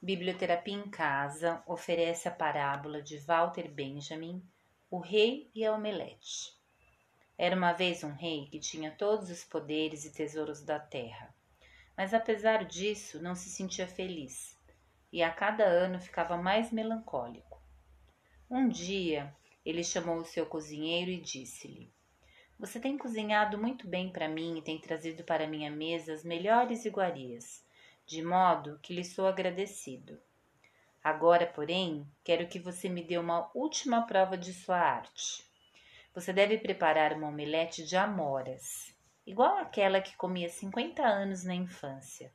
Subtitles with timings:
[0.00, 4.40] Biblioterapia em Casa oferece a parábola de Walter Benjamin,
[4.88, 6.56] O Rei e a Omelete.
[7.36, 11.34] Era uma vez um rei que tinha todos os poderes e tesouros da terra,
[11.96, 14.56] mas apesar disso não se sentia feliz
[15.12, 17.60] e a cada ano ficava mais melancólico.
[18.48, 19.34] Um dia
[19.64, 21.92] ele chamou o seu cozinheiro e disse-lhe:
[22.56, 26.84] Você tem cozinhado muito bem para mim e tem trazido para minha mesa as melhores
[26.84, 27.66] iguarias
[28.08, 30.18] de modo que lhe sou agradecido.
[31.04, 35.44] Agora, porém, quero que você me dê uma última prova de sua arte.
[36.14, 42.32] Você deve preparar uma omelete de amoras, igual àquela que comia 50 anos na infância.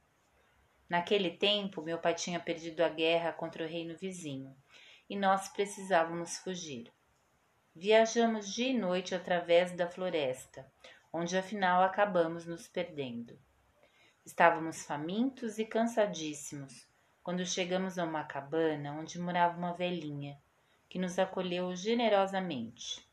[0.87, 4.55] Naquele tempo, meu pai tinha perdido a guerra contra o reino vizinho
[5.09, 6.93] e nós precisávamos fugir.
[7.75, 10.71] Viajamos dia e noite através da floresta,
[11.11, 13.39] onde afinal acabamos nos perdendo.
[14.25, 16.87] Estávamos famintos e cansadíssimos
[17.21, 20.41] quando chegamos a uma cabana onde morava uma velhinha
[20.87, 23.05] que nos acolheu generosamente.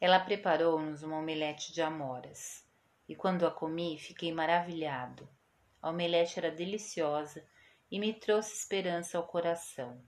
[0.00, 2.66] Ela preparou-nos uma omelete de amoras
[3.06, 5.28] e quando a comi fiquei maravilhado.
[5.82, 7.46] A omelete era deliciosa
[7.90, 10.00] e me trouxe esperança ao coração.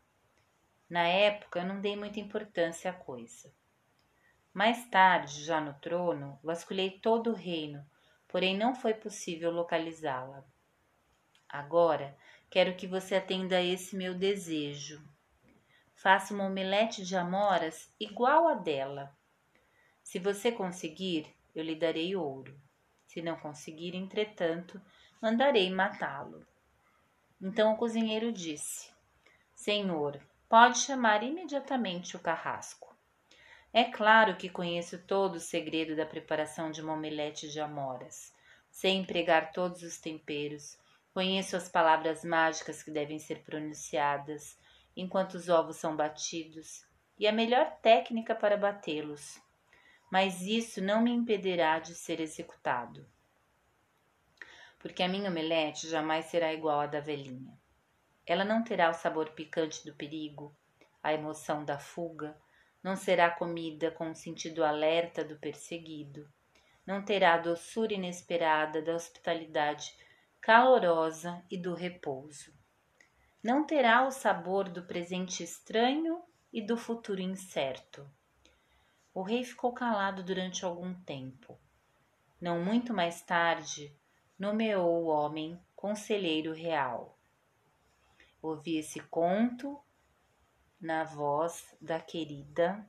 [0.89, 3.53] Na época eu não dei muita importância à coisa.
[4.55, 7.87] Mais tarde, já no trono, vasculhei todo o reino
[8.29, 10.45] porém não foi possível localizá-la.
[11.49, 12.17] Agora
[12.51, 15.03] quero que você atenda a esse meu desejo.
[15.95, 19.17] Faça uma omelete de amoras igual a dela.
[20.03, 22.59] Se você conseguir, eu lhe darei ouro.
[23.07, 24.81] Se não conseguir, entretanto,
[25.21, 26.47] mandarei matá-lo.
[27.41, 28.91] Então o cozinheiro disse:
[29.55, 32.96] Senhor, pode chamar imediatamente o carrasco.
[33.77, 38.35] É claro que conheço todo o segredo da preparação de uma omelete de amoras.
[38.71, 40.79] Sei empregar todos os temperos,
[41.13, 44.59] conheço as palavras mágicas que devem ser pronunciadas
[44.97, 46.87] enquanto os ovos são batidos
[47.19, 49.39] e a melhor técnica para batê-los.
[50.11, 53.07] Mas isso não me impedirá de ser executado.
[54.79, 57.53] Porque a minha omelete jamais será igual à da velhinha.
[58.25, 60.57] Ela não terá o sabor picante do perigo,
[61.03, 62.35] a emoção da fuga,
[62.87, 66.25] não será comida com o sentido alerta do perseguido.
[66.87, 69.93] Não terá a doçura inesperada da hospitalidade
[70.41, 72.55] calorosa e do repouso.
[73.43, 78.09] Não terá o sabor do presente estranho e do futuro incerto.
[79.13, 81.59] O rei ficou calado durante algum tempo.
[82.41, 83.93] Não muito mais tarde,
[84.39, 87.19] nomeou o homem conselheiro real.
[88.41, 89.77] Ouvi esse conto
[90.81, 92.89] na voz da querida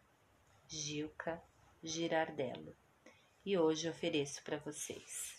[0.67, 1.41] Gilca
[1.83, 2.75] Girardello.
[3.45, 5.36] E hoje ofereço para vocês.